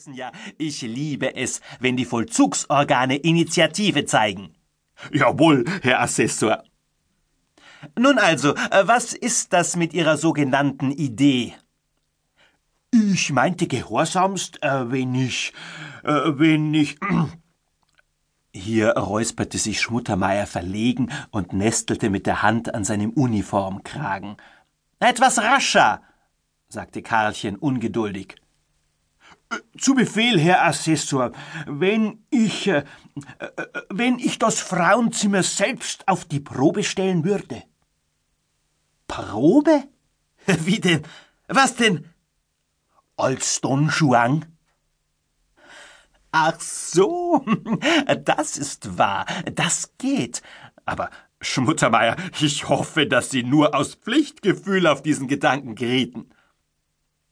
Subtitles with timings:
[0.00, 4.54] wissen ja, ich liebe es, wenn die Vollzugsorgane Initiative zeigen.
[5.12, 6.62] Jawohl, Herr Assessor.
[7.98, 11.54] Nun also, äh, was ist das mit Ihrer sogenannten Idee?
[12.92, 15.52] Ich meinte gehorsamst, äh, wenn ich,
[16.02, 16.96] äh, wenn ich.
[18.54, 24.38] Hier räusperte sich Schmuttermeier verlegen und nestelte mit der Hand an seinem Uniformkragen.
[24.98, 26.00] Etwas rascher,
[26.68, 28.39] sagte Karlchen ungeduldig.
[29.76, 31.32] Zu Befehl, Herr Assessor,
[31.66, 32.84] wenn ich, äh,
[33.38, 37.64] äh, wenn ich das Frauenzimmer selbst auf die Probe stellen würde.
[39.08, 39.84] Probe?
[40.46, 41.02] Wie denn?
[41.48, 42.08] Was denn?
[43.16, 44.46] Als Don Juan?
[46.30, 47.44] Ach so,
[48.24, 50.42] das ist wahr, das geht.
[50.84, 51.10] Aber
[51.40, 56.30] Schmuttermeier, ich hoffe, dass Sie nur aus Pflichtgefühl auf diesen Gedanken gerieten.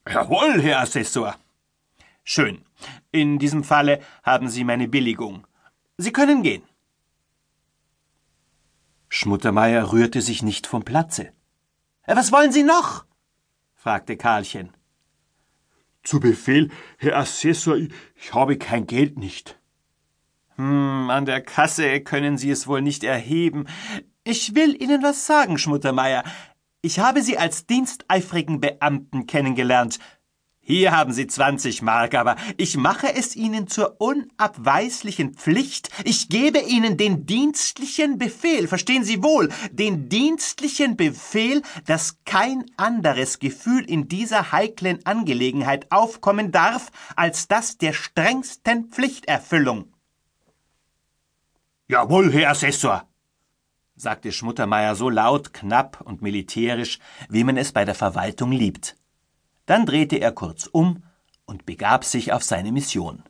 [0.05, 1.35] Jawohl, Herr Assessor.
[2.23, 2.63] Schön.
[3.11, 5.47] In diesem Falle haben Sie meine Billigung.
[5.97, 6.63] Sie können gehen.
[9.09, 11.31] Schmuttermeier rührte sich nicht vom Platze.
[12.05, 13.05] Was wollen Sie noch?
[13.73, 14.71] fragte Karlchen.
[16.03, 19.59] Zu Befehl, Herr Assessor, ich habe kein Geld nicht.
[20.55, 23.65] Hm, an der Kasse können Sie es wohl nicht erheben.
[24.23, 26.23] Ich will Ihnen was sagen, Schmuttermeier.
[26.81, 29.99] Ich habe Sie als diensteifrigen Beamten kennengelernt.
[30.69, 35.89] Hier haben Sie 20 Mark, aber ich mache es Ihnen zur unabweislichen Pflicht.
[36.03, 43.39] Ich gebe Ihnen den dienstlichen Befehl, verstehen Sie wohl, den dienstlichen Befehl, dass kein anderes
[43.39, 49.91] Gefühl in dieser heiklen Angelegenheit aufkommen darf, als das der strengsten Pflichterfüllung.
[51.87, 53.07] Jawohl, Herr Assessor,
[53.95, 58.98] sagte Schmuttermeier so laut, knapp und militärisch, wie man es bei der Verwaltung liebt.
[59.69, 61.03] Dann drehte er kurz um
[61.45, 63.21] und begab sich auf seine Mission.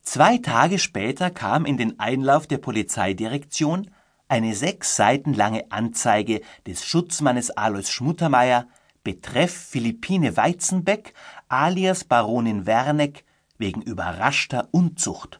[0.00, 3.90] Zwei Tage später kam in den Einlauf der Polizeidirektion
[4.28, 8.66] eine sechs Seiten lange Anzeige des Schutzmannes Alois Schmuttermeier
[9.04, 11.12] betreff Philippine Weizenbeck
[11.48, 13.26] alias Baronin Werneck
[13.58, 15.39] wegen überraschter Unzucht.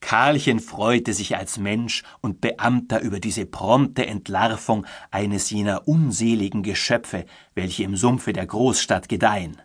[0.00, 7.26] Karlchen freute sich als Mensch und Beamter über diese prompte Entlarvung eines jener unseligen Geschöpfe,
[7.54, 9.60] welche im Sumpfe der Großstadt gedeihen.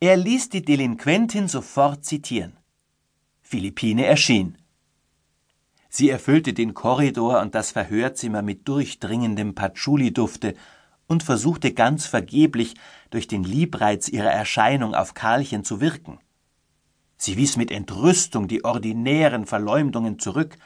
[0.00, 2.56] Er ließ die Delinquentin sofort zitieren.
[3.40, 4.58] Philippine erschien.
[5.88, 10.54] Sie erfüllte den Korridor und das Verhörzimmer mit durchdringendem Patchouli-Dufte
[11.06, 12.74] und versuchte ganz vergeblich,
[13.10, 16.18] durch den Liebreiz ihrer Erscheinung auf Karlchen zu wirken.
[17.18, 20.56] Sie wies mit Entrüstung die ordinären Verleumdungen zurück.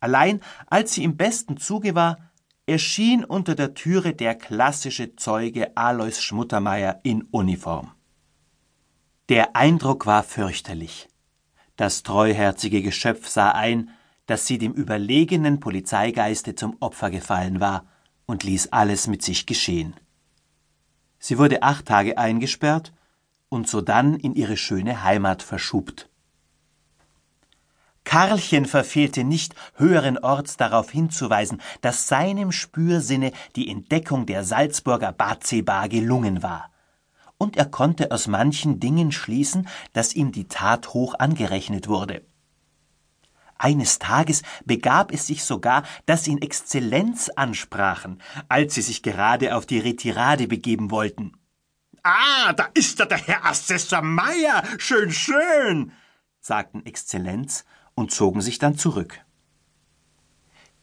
[0.00, 2.18] Allein als sie im besten Zuge war,
[2.66, 7.92] erschien unter der Türe der klassische Zeuge Alois Schmuttermeier in Uniform.
[9.30, 11.08] Der Eindruck war fürchterlich.
[11.76, 13.90] Das treuherzige Geschöpf sah ein,
[14.26, 17.86] dass sie dem überlegenen Polizeigeiste zum Opfer gefallen war
[18.26, 19.94] und ließ alles mit sich geschehen.
[21.18, 22.92] Sie wurde acht Tage eingesperrt
[23.48, 26.08] und sodann in ihre schöne Heimat verschubt.
[28.04, 35.86] Karlchen verfehlte nicht, höheren Orts darauf hinzuweisen, dass seinem Spürsinne die Entdeckung der Salzburger Batseba
[35.86, 36.70] gelungen war.
[37.38, 42.22] Und er konnte aus manchen Dingen schließen, dass ihm die Tat hoch angerechnet wurde.
[43.56, 49.64] Eines Tages begab es sich sogar, dass ihn Exzellenz ansprachen, als sie sich gerade auf
[49.64, 51.32] die Retirade begeben wollten.
[52.04, 54.62] Ah, da ist ja der Herr Assessor Meier.
[54.76, 55.90] Schön, schön,
[56.38, 59.24] sagten Exzellenz und zogen sich dann zurück.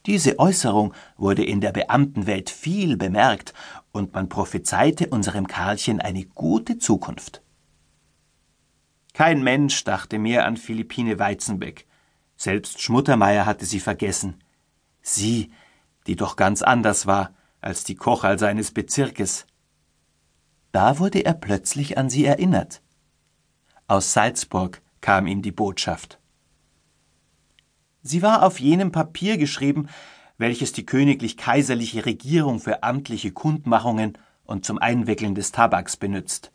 [0.08, 3.54] Diese Äußerung wurde in der Beamtenwelt viel bemerkt,
[3.92, 7.44] und man prophezeite unserem Karlchen eine gute Zukunft.
[9.14, 11.86] Kein Mensch dachte mehr an Philippine Weizenbeck.
[12.36, 14.42] Selbst Schmuttermeier hatte sie vergessen.
[15.02, 15.52] Sie,
[16.08, 19.46] die doch ganz anders war als die Kochal seines Bezirkes.
[20.72, 22.82] Da wurde er plötzlich an sie erinnert.
[23.88, 26.20] Aus Salzburg kam ihm die Botschaft.
[28.04, 29.90] Sie war auf jenem Papier geschrieben,
[30.38, 36.52] welches die königlich-kaiserliche Regierung für amtliche Kundmachungen und zum Einwickeln des Tabaks benützt.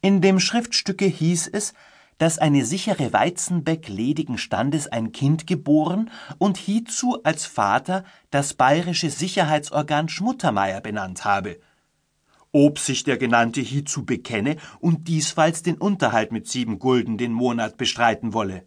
[0.00, 1.74] In dem Schriftstücke hieß es,
[2.18, 9.10] dass eine sichere Weizenbeck ledigen Standes ein Kind geboren und hiezu als Vater das bayerische
[9.10, 11.58] Sicherheitsorgan Schmuttermeier benannt habe–
[12.56, 17.76] ob sich der Genannte hiezu bekenne und diesfalls den Unterhalt mit sieben Gulden den Monat
[17.76, 18.66] bestreiten wolle.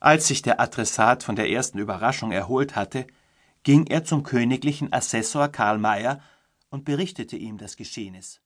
[0.00, 3.06] Als sich der Adressat von der ersten Überraschung erholt hatte,
[3.62, 6.22] ging er zum königlichen Assessor Karl Mayer
[6.70, 8.40] und berichtete ihm das Geschehnis.